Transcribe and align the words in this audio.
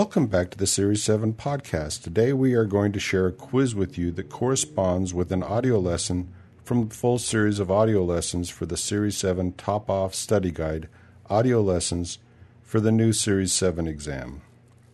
Welcome 0.00 0.28
back 0.28 0.48
to 0.52 0.56
the 0.56 0.66
Series 0.66 1.04
7 1.04 1.34
podcast. 1.34 2.02
Today 2.02 2.32
we 2.32 2.54
are 2.54 2.64
going 2.64 2.90
to 2.92 2.98
share 2.98 3.26
a 3.26 3.32
quiz 3.32 3.74
with 3.74 3.98
you 3.98 4.10
that 4.12 4.30
corresponds 4.30 5.12
with 5.12 5.30
an 5.30 5.42
audio 5.42 5.78
lesson 5.78 6.32
from 6.64 6.88
the 6.88 6.94
full 6.94 7.18
series 7.18 7.58
of 7.58 7.70
audio 7.70 8.02
lessons 8.02 8.48
for 8.48 8.64
the 8.64 8.78
Series 8.78 9.18
7 9.18 9.52
Top 9.52 9.90
Off 9.90 10.14
Study 10.14 10.52
Guide 10.52 10.88
audio 11.28 11.60
lessons 11.60 12.16
for 12.62 12.80
the 12.80 12.90
new 12.90 13.12
Series 13.12 13.52
7 13.52 13.86
exam. 13.86 14.40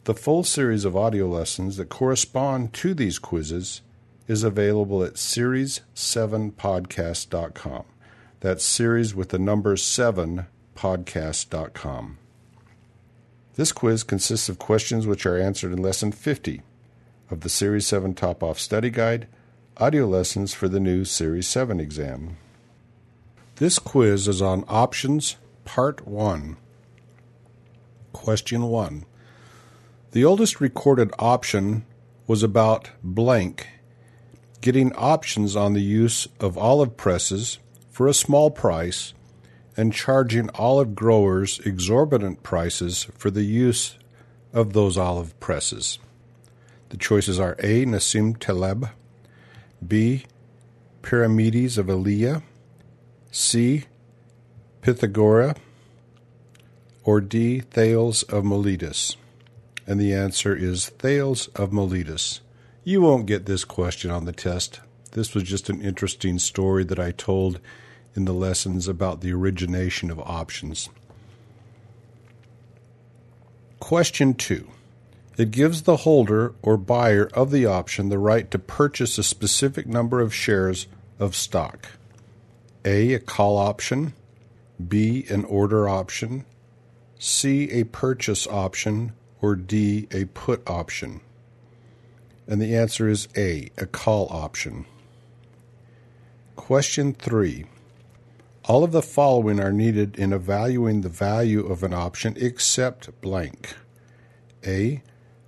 The 0.02 0.14
full 0.14 0.42
series 0.42 0.84
of 0.84 0.96
audio 0.96 1.28
lessons 1.28 1.76
that 1.76 1.88
correspond 1.88 2.72
to 2.72 2.92
these 2.92 3.20
quizzes 3.20 3.82
is 4.26 4.42
available 4.42 5.04
at 5.04 5.14
series7podcast.com. 5.14 7.84
That's 8.40 8.64
series 8.64 9.14
with 9.14 9.28
the 9.28 9.38
number 9.38 9.76
7 9.76 10.46
podcast.com. 10.74 12.18
This 13.56 13.72
quiz 13.72 14.04
consists 14.04 14.50
of 14.50 14.58
questions 14.58 15.06
which 15.06 15.24
are 15.24 15.38
answered 15.38 15.72
in 15.72 15.80
Lesson 15.80 16.12
50 16.12 16.60
of 17.30 17.40
the 17.40 17.48
Series 17.48 17.86
7 17.86 18.12
Top 18.12 18.42
Off 18.42 18.60
Study 18.60 18.90
Guide, 18.90 19.26
audio 19.78 20.06
lessons 20.06 20.52
for 20.52 20.68
the 20.68 20.78
new 20.78 21.06
Series 21.06 21.48
7 21.48 21.80
exam. 21.80 22.36
This 23.54 23.78
quiz 23.78 24.28
is 24.28 24.42
on 24.42 24.66
Options, 24.68 25.36
Part 25.64 26.06
1. 26.06 26.58
Question 28.12 28.64
1. 28.64 29.06
The 30.10 30.24
oldest 30.24 30.60
recorded 30.60 31.10
option 31.18 31.86
was 32.26 32.42
about 32.42 32.90
blank, 33.02 33.68
getting 34.60 34.92
options 34.96 35.56
on 35.56 35.72
the 35.72 35.80
use 35.80 36.28
of 36.40 36.58
olive 36.58 36.98
presses 36.98 37.58
for 37.90 38.06
a 38.06 38.12
small 38.12 38.50
price 38.50 39.14
and 39.76 39.92
charging 39.92 40.50
olive 40.54 40.94
growers 40.94 41.58
exorbitant 41.60 42.42
prices 42.42 43.04
for 43.16 43.30
the 43.30 43.42
use 43.42 43.98
of 44.52 44.72
those 44.72 44.96
olive 44.96 45.38
presses. 45.38 45.98
The 46.88 46.96
choices 46.96 47.38
are 47.38 47.56
A. 47.58 47.84
Nassim 47.84 48.38
Taleb, 48.38 48.88
B. 49.86 50.24
Parmenides 51.02 51.78
of 51.78 51.88
Elea, 51.88 52.42
C. 53.30 53.84
Pythagora, 54.82 55.56
or 57.04 57.20
D. 57.20 57.60
Thales 57.60 58.22
of 58.24 58.44
Miletus. 58.44 59.16
And 59.86 60.00
the 60.00 60.14
answer 60.14 60.56
is 60.56 60.88
Thales 60.88 61.48
of 61.48 61.72
Miletus. 61.72 62.40
You 62.82 63.02
won't 63.02 63.26
get 63.26 63.46
this 63.46 63.64
question 63.64 64.10
on 64.10 64.24
the 64.24 64.32
test. 64.32 64.80
This 65.12 65.34
was 65.34 65.44
just 65.44 65.68
an 65.68 65.80
interesting 65.82 66.38
story 66.38 66.84
that 66.84 66.98
I 66.98 67.10
told 67.10 67.60
in 68.16 68.24
the 68.24 68.34
lessons 68.34 68.88
about 68.88 69.20
the 69.20 69.32
origination 69.32 70.10
of 70.10 70.18
options. 70.20 70.88
Question 73.78 74.34
2. 74.34 74.68
It 75.36 75.50
gives 75.50 75.82
the 75.82 75.98
holder 75.98 76.54
or 76.62 76.78
buyer 76.78 77.26
of 77.34 77.50
the 77.50 77.66
option 77.66 78.08
the 78.08 78.18
right 78.18 78.50
to 78.50 78.58
purchase 78.58 79.18
a 79.18 79.22
specific 79.22 79.86
number 79.86 80.20
of 80.20 80.34
shares 80.34 80.86
of 81.18 81.36
stock. 81.36 81.88
A. 82.84 83.12
A 83.14 83.18
call 83.18 83.58
option. 83.58 84.14
B. 84.88 85.26
An 85.28 85.44
order 85.44 85.88
option. 85.88 86.46
C. 87.18 87.70
A 87.70 87.84
purchase 87.84 88.46
option. 88.46 89.12
Or 89.42 89.54
D. 89.54 90.08
A 90.10 90.24
put 90.26 90.68
option. 90.68 91.20
And 92.46 92.62
the 92.62 92.74
answer 92.74 93.06
is 93.08 93.28
A. 93.36 93.70
A 93.76 93.86
call 93.86 94.28
option. 94.30 94.86
Question 96.54 97.12
3. 97.12 97.66
All 98.68 98.82
of 98.82 98.90
the 98.90 99.02
following 99.02 99.60
are 99.60 99.70
needed 99.70 100.16
in 100.16 100.32
evaluating 100.32 101.02
the 101.02 101.08
value 101.08 101.64
of 101.64 101.84
an 101.84 101.94
option 101.94 102.36
except 102.36 103.20
blank. 103.20 103.76
A. 104.66 105.02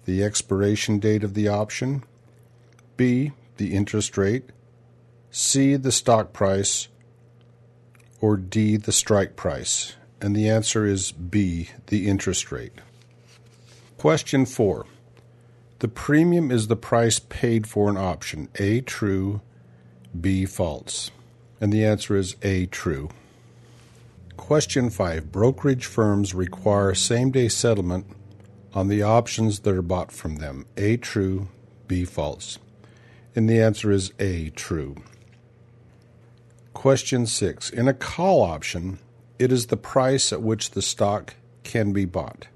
The 0.05 0.23
expiration 0.23 1.01
date 1.01 1.25
of 1.25 1.35
the 1.35 1.49
option. 1.49 2.05
B. 2.97 3.33
The 3.57 3.75
interest 3.75 4.17
rate. 4.17 4.45
C. 5.33 5.75
The 5.75 5.91
stock 5.91 6.33
price. 6.33 6.87
Or 8.21 8.37
D. 8.37 8.77
The 8.77 8.93
strike 8.93 9.35
price. 9.35 9.97
And 10.21 10.37
the 10.37 10.49
answer 10.49 10.87
is 10.87 11.11
B. 11.11 11.71
The 11.89 12.07
interest 12.07 12.53
rate. 12.53 12.81
Question 13.97 14.47
4. 14.47 14.87
The 15.81 15.89
premium 15.89 16.53
is 16.53 16.69
the 16.69 16.77
price 16.77 17.19
paid 17.19 17.67
for 17.67 17.91
an 17.91 17.97
option. 17.97 18.49
A. 18.61 18.81
True. 18.81 19.41
B. 20.19 20.47
False. 20.47 21.11
And 21.61 21.73
the 21.73 21.85
answer 21.85 22.17
is 22.17 22.37
A, 22.43 22.67
true. 22.67 23.11
Question 24.37 24.91
5. 24.91 25.33
Brokerage 25.33 25.87
firms 25.87 26.35
require 26.35 26.95
same 26.95 27.31
day 27.31 27.49
settlement 27.49 28.07
on 28.73 28.89
the 28.89 29.03
options 29.03 29.61
that 29.61 29.75
are 29.75 29.83
bought 29.83 30.13
from 30.13 30.37
them. 30.37 30.67
A, 30.77 30.97
true. 30.97 31.49
B, 31.87 32.05
false. 32.05 32.59
And 33.35 33.49
the 33.49 33.61
answer 33.61 33.91
is 33.91 34.13
A, 34.19 34.51
true. 34.51 34.97
Question 36.73 37.27
6. 37.27 37.71
In 37.71 37.89
a 37.89 37.95
call 37.95 38.43
option, 38.43 38.99
it 39.39 39.51
is 39.51 39.67
the 39.67 39.77
price 39.77 40.33
at 40.33 40.43
which 40.43 40.71
the 40.71 40.83
stock 40.83 41.35
can 41.65 41.93
be 41.93 42.05
bought. 42.05 42.47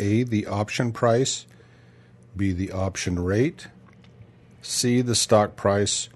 A, 0.00 0.24
the 0.24 0.46
option 0.46 0.92
price. 0.92 1.46
B, 2.36 2.52
the 2.52 2.72
option 2.72 3.18
rate. 3.18 3.68
C, 4.62 5.00
the 5.00 5.14
stock 5.14 5.56
price 5.56 6.08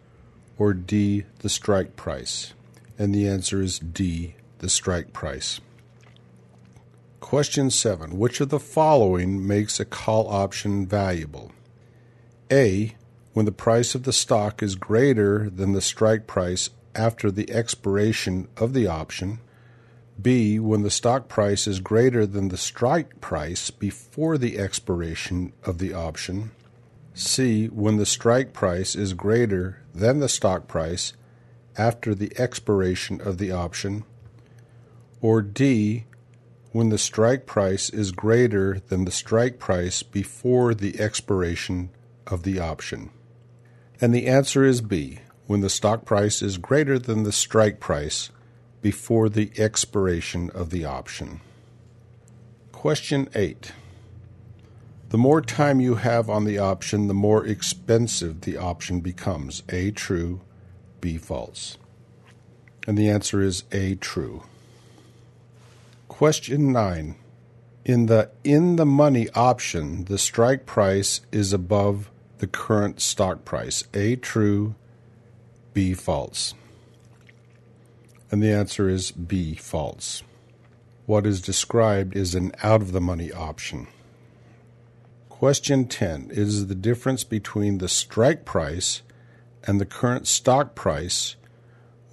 or 0.59 0.75
D, 0.75 1.25
the 1.41 1.49
strike 1.49 1.97
price? 1.97 2.55
And 2.99 3.15
the 3.15 3.29
answer 3.29 3.61
is 3.61 3.79
D, 3.79 4.37
the 4.59 4.69
strike 4.69 5.13
price. 5.13 5.61
Question 7.21 7.71
7. 7.71 8.19
Which 8.19 8.41
of 8.41 8.51
the 8.51 8.61
following 8.61 9.47
makes 9.47 9.81
a 9.81 9.85
call 9.85 10.29
option 10.29 10.87
valuable? 10.87 11.53
A. 12.51 12.95
When 13.33 13.47
the 13.47 13.53
price 13.53 13.95
of 13.95 14.05
the 14.05 14.13
stock 14.13 14.63
is 14.63 14.77
greater 14.77 15.51
than 15.51 15.73
the 15.73 15.81
strike 15.81 16.27
price 16.27 16.71
after 16.95 17.31
the 17.31 17.51
expiration 17.51 18.47
of 18.57 18.73
the 18.73 18.87
option. 18.87 19.41
B. 20.21 20.61
When 20.61 20.83
the 20.83 20.91
stock 20.91 21.29
price 21.29 21.67
is 21.67 21.81
greater 21.81 22.27
than 22.27 22.49
the 22.49 22.57
strike 22.57 23.21
price 23.21 23.71
before 23.71 24.39
the 24.39 24.59
expiration 24.59 25.53
of 25.65 25.79
the 25.79 25.93
option. 25.93 26.53
C. 27.15 27.67
When 27.69 27.97
the 27.97 28.07
strike 28.07 28.53
price 28.53 28.97
is 28.97 29.15
greater 29.15 29.79
than 29.95 30.19
the 30.19 30.29
stock 30.29 30.67
price 30.67 31.13
after 31.79 32.15
the 32.15 32.33
expiration 32.39 33.21
of 33.21 33.39
the 33.39 33.53
option. 33.53 34.05
Or 35.21 35.41
D. 35.41 36.05
When 36.73 36.89
the 36.89 36.99
strike 36.99 37.47
price 37.47 37.89
is 37.89 38.11
greater 38.11 38.81
than 38.89 39.05
the 39.05 39.13
strike 39.13 39.61
price 39.61 40.03
before 40.03 40.75
the 40.75 41.01
expiration 41.01 41.91
of 42.27 42.43
the 42.43 42.59
option. 42.59 43.11
And 44.01 44.13
the 44.13 44.27
answer 44.27 44.65
is 44.65 44.81
B. 44.81 45.21
When 45.47 45.61
the 45.61 45.71
stock 45.71 46.05
price 46.05 46.43
is 46.43 46.59
greater 46.59 46.99
than 46.99 47.23
the 47.23 47.33
strike 47.33 47.79
price 47.79 48.31
before 48.83 49.29
the 49.29 49.53
expiration 49.57 50.51
of 50.51 50.71
the 50.71 50.85
option. 50.85 51.41
Question 52.73 53.29
8. 53.35 53.73
The 55.15 55.19
more 55.19 55.41
time 55.41 55.79
you 55.79 55.95
have 55.95 56.29
on 56.29 56.43
the 56.45 56.59
option, 56.59 57.07
the 57.07 57.15
more 57.15 57.47
expensive 57.47 58.41
the 58.41 58.57
option 58.57 58.99
becomes. 58.99 59.63
A 59.69 59.93
true, 59.93 60.41
B 61.01 61.19
false. 61.19 61.79
And 62.89 62.99
the 62.99 63.09
answer 63.09 63.41
is 63.41 63.63
A 63.71 63.95
true. 63.95 64.43
Question 66.09 66.73
9. 66.73 67.15
In 67.85 68.07
the 68.07 68.33
in 68.43 68.75
the 68.75 68.85
money 68.85 69.29
option, 69.37 70.07
the 70.07 70.19
strike 70.19 70.67
price 70.67 71.21
is 71.31 71.53
above 71.53 72.11
the 72.39 72.49
current 72.49 73.01
stock 73.01 73.45
price. 73.45 73.85
A 73.95 74.17
true, 74.17 74.75
B 75.75 75.95
false. 75.95 76.55
And 78.33 78.43
the 78.43 78.51
answer 78.51 78.89
is 78.89 79.13
B 79.13 79.55
false. 79.55 80.25
What 81.07 81.25
is 81.25 81.41
described 81.41 82.17
is 82.17 82.35
an 82.35 82.51
out 82.65 82.83
of 82.83 82.91
the 82.91 83.01
money 83.01 83.31
option. 83.31 83.87
Question 85.39 85.87
10 85.89 86.31
is 86.31 86.69
the 86.69 86.77
difference 86.77 87.25
between 87.25 87.79
the 87.79 87.89
strike 87.89 88.45
price 88.45 89.03
and 89.65 89.81
the 89.81 89.85
current 89.85 90.29
stock 90.29 90.77
price 90.77 91.35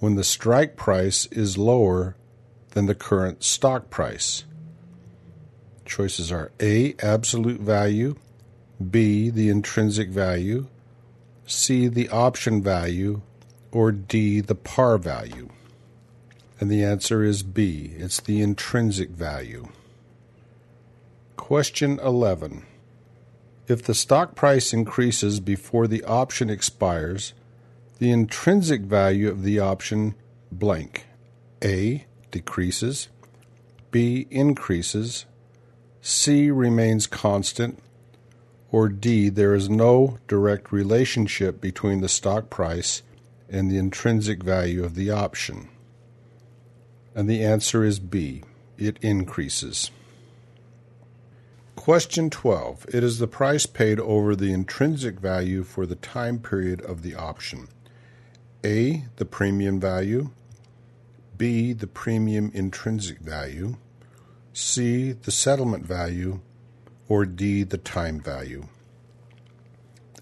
when 0.00 0.16
the 0.16 0.24
strike 0.24 0.74
price 0.74 1.26
is 1.26 1.56
lower 1.56 2.16
than 2.70 2.86
the 2.86 2.96
current 2.96 3.44
stock 3.44 3.90
price. 3.90 4.42
Choices 5.84 6.32
are 6.32 6.50
A, 6.58 6.96
absolute 7.00 7.60
value, 7.60 8.16
B, 8.90 9.30
the 9.30 9.48
intrinsic 9.50 10.08
value, 10.08 10.66
C, 11.46 11.86
the 11.86 12.08
option 12.08 12.60
value, 12.60 13.22
or 13.70 13.92
D, 13.92 14.40
the 14.40 14.56
par 14.56 14.98
value. 14.98 15.48
And 16.58 16.68
the 16.68 16.82
answer 16.82 17.22
is 17.22 17.44
B, 17.44 17.92
it's 17.96 18.20
the 18.20 18.42
intrinsic 18.42 19.10
value. 19.10 19.68
Question 21.36 22.00
11. 22.00 22.66
If 23.68 23.82
the 23.82 23.94
stock 23.94 24.34
price 24.34 24.72
increases 24.72 25.40
before 25.40 25.86
the 25.86 26.04
option 26.04 26.50
expires, 26.50 27.32
the 27.98 28.10
intrinsic 28.10 28.82
value 28.82 29.28
of 29.28 29.42
the 29.44 29.60
option 29.60 30.14
blank 30.50 31.06
A 31.62 32.06
decreases, 32.30 33.08
B 33.90 34.26
increases, 34.30 35.26
C 36.00 36.50
remains 36.50 37.06
constant, 37.06 37.78
Or 38.72 38.88
D, 38.88 39.28
there 39.28 39.54
is 39.54 39.68
no 39.68 40.18
direct 40.26 40.72
relationship 40.72 41.60
between 41.60 42.00
the 42.00 42.08
stock 42.08 42.50
price 42.50 43.02
and 43.48 43.70
the 43.70 43.78
intrinsic 43.78 44.42
value 44.42 44.82
of 44.82 44.94
the 44.94 45.10
option? 45.10 45.68
And 47.14 47.28
the 47.28 47.44
answer 47.44 47.84
is 47.84 48.00
B, 48.00 48.42
it 48.78 48.96
increases. 49.02 49.90
Question 51.82 52.30
12. 52.30 52.86
It 52.94 53.02
is 53.02 53.18
the 53.18 53.26
price 53.26 53.66
paid 53.66 53.98
over 53.98 54.36
the 54.36 54.52
intrinsic 54.52 55.18
value 55.18 55.64
for 55.64 55.84
the 55.84 55.96
time 55.96 56.38
period 56.38 56.80
of 56.80 57.02
the 57.02 57.16
option. 57.16 57.66
A, 58.64 59.06
the 59.16 59.24
premium 59.24 59.80
value. 59.80 60.30
B, 61.36 61.72
the 61.72 61.88
premium 61.88 62.52
intrinsic 62.54 63.18
value. 63.18 63.78
C, 64.52 65.10
the 65.10 65.32
settlement 65.32 65.84
value. 65.84 66.38
Or 67.08 67.26
D, 67.26 67.64
the 67.64 67.78
time 67.78 68.20
value. 68.20 68.68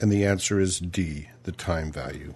And 0.00 0.10
the 0.10 0.24
answer 0.24 0.58
is 0.58 0.78
D, 0.78 1.28
the 1.42 1.52
time 1.52 1.92
value. 1.92 2.32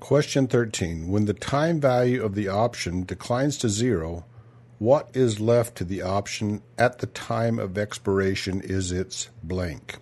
Question 0.00 0.46
13. 0.46 1.08
When 1.08 1.26
the 1.26 1.34
time 1.34 1.78
value 1.78 2.24
of 2.24 2.34
the 2.34 2.48
option 2.48 3.04
declines 3.04 3.58
to 3.58 3.68
zero, 3.68 4.24
what 4.80 5.10
is 5.12 5.38
left 5.38 5.76
to 5.76 5.84
the 5.84 6.00
option 6.00 6.62
at 6.78 7.00
the 7.00 7.06
time 7.06 7.58
of 7.58 7.76
expiration 7.76 8.62
is 8.62 8.90
its 8.90 9.28
blank. 9.42 9.98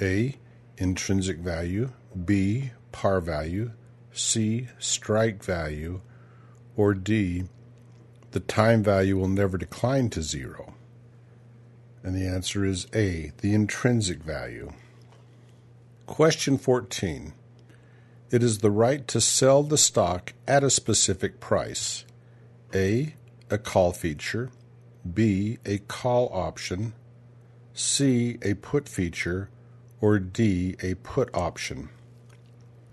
A. 0.00 0.36
Intrinsic 0.78 1.38
value. 1.38 1.90
B. 2.24 2.70
Par 2.92 3.20
value. 3.20 3.72
C. 4.12 4.68
Strike 4.78 5.42
value. 5.42 6.02
Or 6.76 6.94
D. 6.94 7.48
The 8.30 8.38
time 8.38 8.84
value 8.84 9.18
will 9.18 9.26
never 9.26 9.58
decline 9.58 10.08
to 10.10 10.22
zero. 10.22 10.74
And 12.04 12.14
the 12.14 12.28
answer 12.28 12.64
is 12.64 12.86
A. 12.94 13.32
The 13.38 13.52
intrinsic 13.52 14.22
value. 14.22 14.72
Question 16.06 16.58
14. 16.58 17.32
It 18.30 18.44
is 18.44 18.58
the 18.58 18.70
right 18.70 19.08
to 19.08 19.20
sell 19.20 19.64
the 19.64 19.76
stock 19.76 20.32
at 20.46 20.62
a 20.62 20.70
specific 20.70 21.40
price. 21.40 22.04
A 22.72 23.14
a 23.50 23.58
call 23.58 23.92
feature, 23.92 24.50
B, 25.12 25.58
a 25.66 25.78
call 25.78 26.30
option, 26.32 26.94
C, 27.74 28.38
a 28.42 28.54
put 28.54 28.88
feature, 28.88 29.50
or 30.00 30.18
D, 30.18 30.76
a 30.82 30.94
put 30.94 31.34
option? 31.34 31.88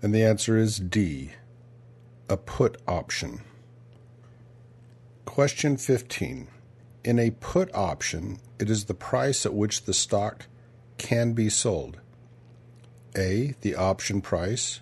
And 0.02 0.14
the 0.14 0.24
answer 0.24 0.58
is 0.58 0.78
D, 0.78 1.32
a 2.28 2.36
put 2.36 2.80
option. 2.86 3.40
Question 5.24 5.76
15. 5.76 6.48
In 7.04 7.18
a 7.18 7.30
put 7.30 7.72
option, 7.74 8.38
it 8.58 8.68
is 8.68 8.84
the 8.84 8.94
price 8.94 9.46
at 9.46 9.54
which 9.54 9.84
the 9.84 9.94
stock 9.94 10.46
can 10.98 11.32
be 11.32 11.48
sold. 11.48 11.98
A, 13.16 13.54
the 13.60 13.74
option 13.74 14.20
price, 14.20 14.80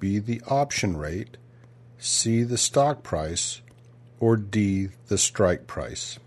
B, 0.00 0.18
the 0.18 0.40
option 0.48 0.96
rate, 0.96 1.36
C, 1.98 2.42
the 2.42 2.58
stock 2.58 3.02
price, 3.02 3.60
or 4.20 4.36
D, 4.36 4.88
the 5.08 5.18
strike 5.18 5.66
price? 5.66 6.18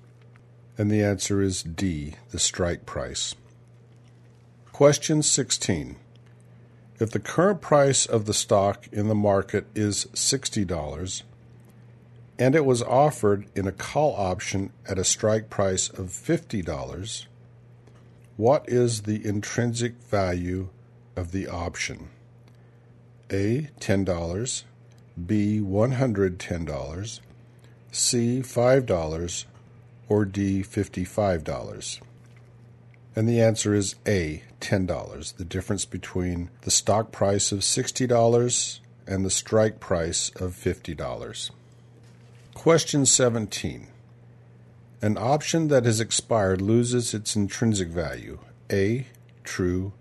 And 0.78 0.92
the 0.92 1.04
answer 1.04 1.42
is 1.42 1.64
D, 1.64 2.16
the 2.32 2.40
strike 2.40 2.86
price. 2.86 3.36
Question 4.72 5.24
16. 5.24 5.96
If 7.00 7.12
the 7.12 7.20
current 7.20 7.62
price 7.62 8.06
of 8.06 8.26
the 8.26 8.34
stock 8.34 8.88
in 8.92 9.08
the 9.08 9.16
market 9.16 9.66
is 9.76 10.06
$60 10.14 11.24
and 12.40 12.56
it 12.56 12.66
was 12.66 12.84
offered 12.84 13.48
in 13.56 13.68
a 13.68 13.72
call 13.72 14.16
option 14.16 14.72
at 14.88 15.00
a 15.00 15.04
strike 15.04 15.50
price 15.50 15.90
of 15.90 16.08
$50, 16.08 17.26
what 18.36 18.68
is 18.68 19.02
the 19.02 19.26
intrinsic 19.26 19.96
value 20.04 20.70
of 21.16 21.32
the 21.32 21.48
option? 21.48 22.10
A. 23.32 23.70
$10, 23.80 24.64
B. 25.26 25.60
$110, 25.60 27.20
C, 27.98 28.42
$5, 28.42 29.46
or 30.08 30.24
D, 30.24 30.62
$55? 30.62 32.00
And 33.16 33.28
the 33.28 33.42
answer 33.42 33.74
is 33.74 33.96
A, 34.06 34.44
$10, 34.62 35.36
the 35.36 35.44
difference 35.44 35.86
between 35.86 36.52
the 36.62 36.70
stock 36.70 37.12
price 37.12 37.52
of 37.52 37.62
$60 37.62 38.80
and 39.08 39.26
the 39.26 39.32
strike 39.32 39.80
price 39.80 40.30
of 40.36 40.54
$50. 40.54 41.50
Question 42.54 43.06
17. 43.08 43.88
An 45.02 45.18
option 45.18 45.68
that 45.70 45.86
has 45.86 46.00
expired 46.00 46.62
loses 46.62 47.16
its 47.16 47.36
intrinsic 47.36 47.88
value. 47.88 48.38
A, 48.72 49.08
true, 49.44 49.94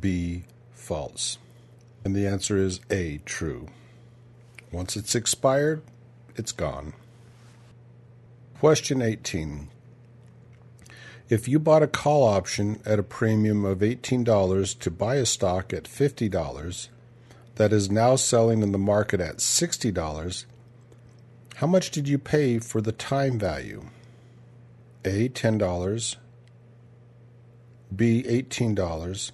B, 0.00 0.44
false. 0.70 1.38
And 2.04 2.14
the 2.14 2.28
answer 2.28 2.56
is 2.56 2.80
A, 2.90 3.18
true. 3.24 3.66
Once 4.70 4.96
it's 4.96 5.16
expired, 5.16 5.82
it's 6.36 6.52
gone. 6.52 6.92
Question 8.64 9.02
18. 9.02 9.68
If 11.28 11.46
you 11.46 11.58
bought 11.58 11.82
a 11.82 11.86
call 11.86 12.26
option 12.26 12.80
at 12.86 12.98
a 12.98 13.02
premium 13.02 13.62
of 13.66 13.80
$18 13.80 14.78
to 14.78 14.90
buy 14.90 15.16
a 15.16 15.26
stock 15.26 15.74
at 15.74 15.84
$50 15.84 16.88
that 17.56 17.74
is 17.74 17.90
now 17.90 18.16
selling 18.16 18.62
in 18.62 18.72
the 18.72 18.78
market 18.78 19.20
at 19.20 19.36
$60, 19.36 20.46
how 21.56 21.66
much 21.66 21.90
did 21.90 22.08
you 22.08 22.16
pay 22.16 22.58
for 22.58 22.80
the 22.80 22.90
time 22.90 23.38
value? 23.38 23.84
A. 25.04 25.28
$10, 25.28 26.16
B. 27.94 28.22
$18, 28.22 29.30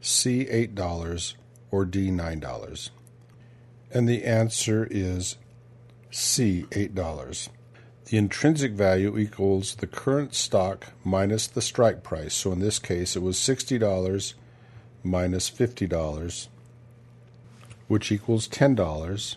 C. 0.00 0.46
$8, 0.46 1.34
or 1.70 1.84
D. 1.84 2.08
$9? 2.08 2.90
And 3.90 4.08
the 4.08 4.24
answer 4.24 4.88
is 4.90 5.36
C. 6.10 6.64
$8 6.70 7.50
the 8.12 8.18
intrinsic 8.18 8.72
value 8.72 9.16
equals 9.16 9.76
the 9.76 9.86
current 9.86 10.34
stock 10.34 10.88
minus 11.02 11.46
the 11.46 11.62
strike 11.62 12.02
price. 12.02 12.34
So 12.34 12.52
in 12.52 12.58
this 12.58 12.78
case, 12.78 13.16
it 13.16 13.22
was 13.22 13.38
$60 13.38 14.34
minus 15.02 15.50
$50, 15.50 16.48
which 17.88 18.12
equals 18.12 18.48
$10. 18.48 19.36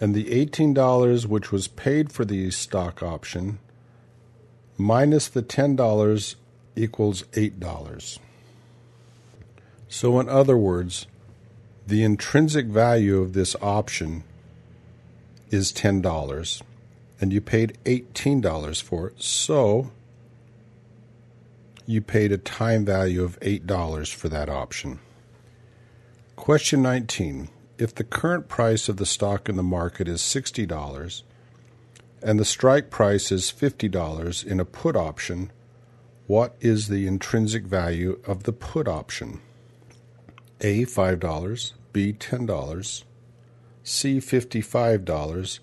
And 0.00 0.14
the 0.14 0.46
$18 0.46 1.26
which 1.26 1.50
was 1.50 1.66
paid 1.66 2.12
for 2.12 2.24
the 2.24 2.52
stock 2.52 3.02
option 3.02 3.58
minus 4.76 5.26
the 5.26 5.42
$10 5.42 6.36
equals 6.76 7.24
$8. 7.32 8.18
So, 9.88 10.20
in 10.20 10.28
other 10.28 10.56
words, 10.56 11.08
the 11.84 12.04
intrinsic 12.04 12.66
value 12.66 13.20
of 13.20 13.32
this 13.32 13.56
option 13.60 14.22
is 15.50 15.72
$10 15.72 16.62
and 17.20 17.32
you 17.32 17.40
paid 17.40 17.78
$18 17.84 18.82
for 18.82 19.08
it. 19.08 19.22
So 19.22 19.90
you 21.86 22.00
paid 22.00 22.32
a 22.32 22.38
time 22.38 22.84
value 22.84 23.24
of 23.24 23.40
$8 23.40 24.14
for 24.14 24.28
that 24.28 24.48
option. 24.48 25.00
Question 26.36 26.82
19. 26.82 27.48
If 27.78 27.94
the 27.94 28.04
current 28.04 28.48
price 28.48 28.88
of 28.88 28.96
the 28.96 29.06
stock 29.06 29.48
in 29.48 29.56
the 29.56 29.62
market 29.62 30.08
is 30.08 30.20
$60 30.20 31.22
and 32.22 32.38
the 32.38 32.44
strike 32.44 32.90
price 32.90 33.32
is 33.32 33.52
$50 33.52 34.44
in 34.44 34.60
a 34.60 34.64
put 34.64 34.96
option, 34.96 35.50
what 36.26 36.56
is 36.60 36.88
the 36.88 37.06
intrinsic 37.06 37.64
value 37.64 38.20
of 38.26 38.42
the 38.42 38.52
put 38.52 38.86
option? 38.86 39.40
A. 40.60 40.84
$5, 40.84 41.72
B. 41.92 42.12
$10, 42.12 43.04
C. 43.82 44.18
$55, 44.18 45.58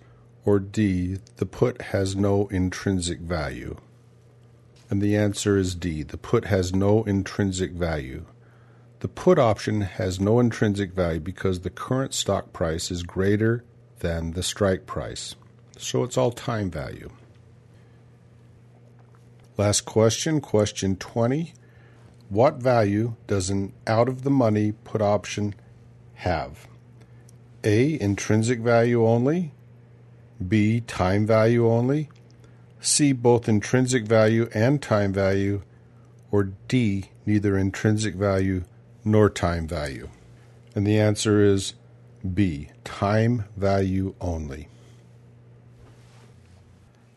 or 0.45 0.59
D, 0.59 1.17
the 1.37 1.45
put 1.45 1.81
has 1.81 2.15
no 2.15 2.47
intrinsic 2.47 3.19
value? 3.19 3.77
And 4.89 5.01
the 5.01 5.17
answer 5.17 5.57
is 5.57 5.73
D, 5.73 6.03
the 6.03 6.17
put 6.17 6.45
has 6.45 6.73
no 6.73 7.03
intrinsic 7.03 7.71
value. 7.71 8.25
The 8.99 9.07
put 9.07 9.39
option 9.39 9.81
has 9.81 10.19
no 10.19 10.39
intrinsic 10.39 10.93
value 10.93 11.19
because 11.19 11.61
the 11.61 11.69
current 11.69 12.13
stock 12.13 12.53
price 12.53 12.91
is 12.91 13.03
greater 13.03 13.63
than 13.99 14.31
the 14.31 14.43
strike 14.43 14.85
price. 14.85 15.35
So 15.77 16.03
it's 16.03 16.17
all 16.17 16.31
time 16.31 16.69
value. 16.69 17.11
Last 19.57 19.81
question, 19.81 20.41
question 20.41 20.95
20. 20.95 21.53
What 22.29 22.55
value 22.55 23.15
does 23.25 23.49
an 23.49 23.73
out 23.87 24.07
of 24.07 24.23
the 24.23 24.29
money 24.29 24.71
put 24.71 25.01
option 25.01 25.55
have? 26.15 26.67
A. 27.63 27.99
Intrinsic 27.99 28.59
value 28.59 29.05
only. 29.05 29.54
B. 30.47 30.81
Time 30.81 31.25
value 31.25 31.67
only. 31.67 32.09
C. 32.79 33.11
Both 33.13 33.49
intrinsic 33.49 34.05
value 34.05 34.49
and 34.53 34.81
time 34.81 35.13
value. 35.13 35.61
Or 36.31 36.51
D. 36.67 37.05
Neither 37.25 37.57
intrinsic 37.57 38.15
value 38.15 38.63
nor 39.03 39.29
time 39.29 39.67
value. 39.67 40.09
And 40.73 40.85
the 40.85 40.99
answer 40.99 41.41
is 41.41 41.73
B. 42.33 42.69
Time 42.83 43.45
value 43.55 44.15
only. 44.19 44.67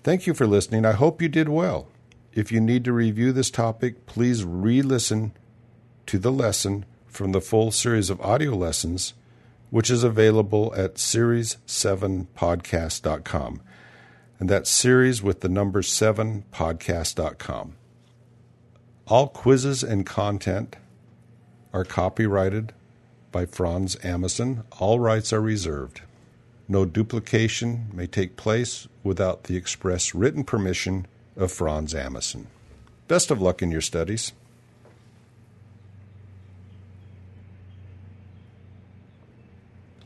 Thank 0.05 0.27
you 0.27 0.35
for 0.35 0.47
listening. 0.47 0.85
I 0.85 0.93
hope 0.93 1.21
you 1.21 1.29
did 1.29 1.49
well. 1.49 1.89
If 2.33 2.53
you 2.53 2.61
need 2.61 2.85
to 2.85 2.93
review 2.93 3.33
this 3.33 3.51
topic, 3.51 4.07
please 4.07 4.45
re 4.45 4.81
listen 4.81 5.33
to 6.07 6.19
the 6.19 6.33
lesson 6.33 6.87
from 7.07 7.33
the 7.33 7.41
full 7.41 7.71
series 7.71 8.11
of 8.11 8.21
audio 8.21 8.55
lessons, 8.55 9.15
which 9.71 9.91
is 9.91 10.05
available 10.05 10.73
at 10.77 10.95
series7podcast.com. 10.95 13.61
And 14.41 14.49
that's 14.49 14.71
series 14.71 15.21
with 15.23 15.41
the 15.41 15.49
number 15.49 15.83
7 15.83 16.45
podcast.com. 16.53 17.75
All 19.07 19.29
quizzes 19.29 19.83
and 19.83 20.07
content 20.07 20.77
are 21.73 21.85
copyrighted 21.85 22.73
by 23.33 23.47
Franz 23.47 23.97
Amason. 23.97 24.63
All 24.79 25.01
rights 25.01 25.33
are 25.33 25.41
reserved. 25.41 26.03
No 26.69 26.85
duplication 26.85 27.89
may 27.93 28.07
take 28.07 28.37
place 28.37 28.87
without 29.03 29.45
the 29.45 29.57
express 29.57 30.15
written 30.15 30.45
permission 30.45 31.07
of 31.37 31.51
Franz 31.51 31.95
Amason. 31.95 32.47
Best 33.07 33.31
of 33.31 33.41
luck 33.41 33.63
in 33.63 33.71
your 33.71 33.81
studies. 33.81 34.33